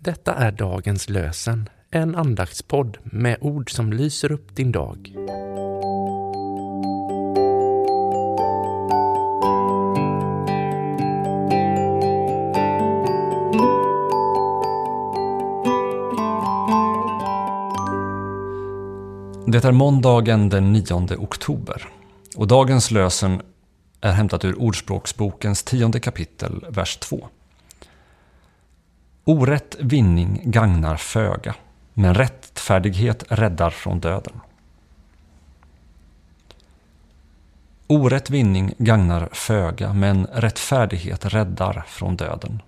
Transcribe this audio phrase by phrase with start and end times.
[0.00, 5.12] Detta är dagens lösen, en andaktspodd med ord som lyser upp din dag.
[19.46, 21.88] Det är måndagen den 9 oktober
[22.36, 23.42] och dagens lösen
[24.00, 27.28] är hämtat ur Ordspråksbokens tionde kapitel, vers 2.
[29.24, 31.54] Orätt vinning gagnar föga,
[31.94, 34.40] men rättfärdighet räddar från döden.
[37.86, 42.62] Orätt vinning gagnar föga, men rättfärdighet räddar från döden.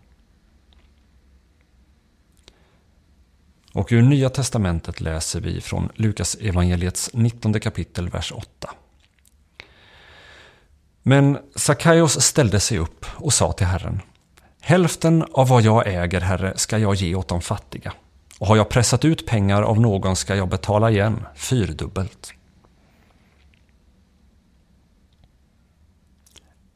[3.73, 8.71] Och ur Nya Testamentet läser vi från Lukas evangeliets 19 kapitel, vers 8.
[11.03, 14.01] Men Sackaios ställde sig upp och sa till Herren
[14.67, 17.93] Hälften av vad jag äger, Herre, ska jag ge åt de fattiga.
[18.39, 22.33] Och har jag pressat ut pengar av någon ska jag betala igen fyrdubbelt.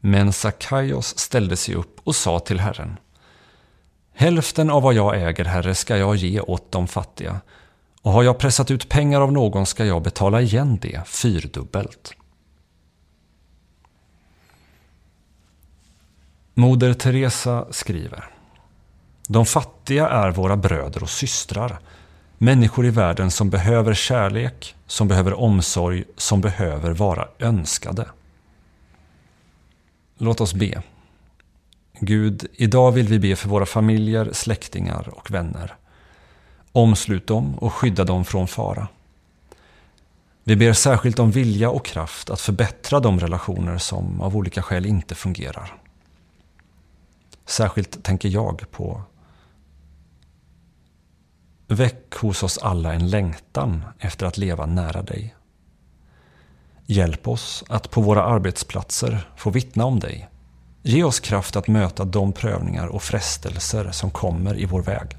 [0.00, 2.96] Men Sackaios ställde sig upp och sa till Herren
[4.14, 7.40] Hälften av vad jag äger, Herre, ska jag ge åt de fattiga.
[8.02, 12.14] Och har jag pressat ut pengar av någon ska jag betala igen det fyrdubbelt.
[16.58, 18.24] Moder Teresa skriver
[19.28, 21.78] De fattiga är våra bröder och systrar.
[22.38, 28.06] Människor i världen som behöver kärlek, som behöver omsorg, som behöver vara önskade.
[30.16, 30.82] Låt oss be.
[32.00, 35.74] Gud, idag vill vi be för våra familjer, släktingar och vänner.
[36.72, 38.88] Omslut dem och skydda dem från fara.
[40.44, 44.86] Vi ber särskilt om vilja och kraft att förbättra de relationer som av olika skäl
[44.86, 45.74] inte fungerar.
[47.48, 49.02] Särskilt tänker jag på
[51.66, 55.34] Väck hos oss alla en längtan efter att leva nära dig.
[56.86, 60.28] Hjälp oss att på våra arbetsplatser få vittna om dig.
[60.82, 65.16] Ge oss kraft att möta de prövningar och frestelser som kommer i vår väg.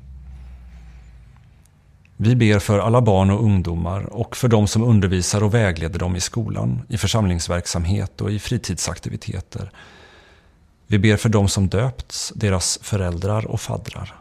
[2.18, 6.16] Vi ber för alla barn och ungdomar och för de som undervisar och vägleder dem
[6.16, 9.72] i skolan, i församlingsverksamhet och i fritidsaktiviteter
[10.92, 14.16] vi ber för dem som döpts, deras föräldrar och faddrar.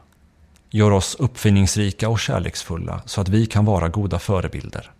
[0.70, 4.90] Gör oss uppfinningsrika och kärleksfulla så att vi kan vara goda förebilder.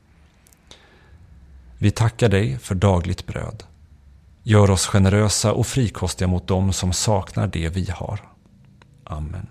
[1.79, 3.65] Vi tackar dig för dagligt bröd.
[4.43, 8.21] Gör oss generösa och frikostiga mot dem som saknar det vi har.
[9.05, 9.47] Amen.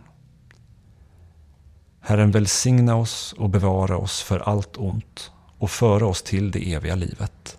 [2.01, 6.95] Herren välsigna oss och bevara oss för allt ont och föra oss till det eviga
[6.95, 7.57] livet.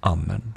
[0.00, 0.54] Amen.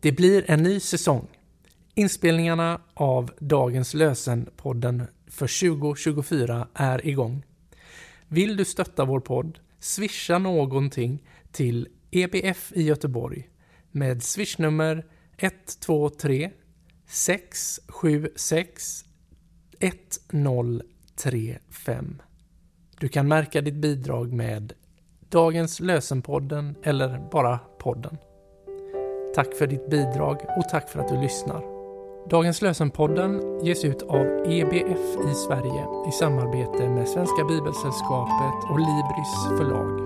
[0.00, 1.28] Det blir en ny säsong.
[1.94, 7.44] Inspelningarna av dagens lösen-podden för 2024 är igång.
[8.28, 9.58] Vill du stötta vår podd?
[9.78, 11.22] Swisha någonting
[11.52, 13.48] till EBF i Göteborg
[13.90, 16.50] med swishnummer 123
[17.06, 19.04] 676
[19.80, 22.22] 1035.
[23.02, 24.72] Du kan märka ditt bidrag med
[25.28, 28.18] Dagens lösenpodden eller bara podden.
[29.34, 31.62] Tack för ditt bidrag och tack för att du lyssnar.
[32.30, 39.58] Dagens lösenpodden ges ut av EBF i Sverige i samarbete med Svenska Bibelsällskapet och Libris
[39.58, 40.01] förlag.